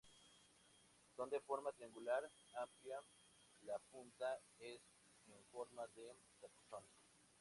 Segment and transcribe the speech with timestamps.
[1.15, 2.23] Son de forma triangular
[2.55, 3.03] amplia,
[3.67, 4.81] la punta es
[5.27, 6.83] en forma de capuchón.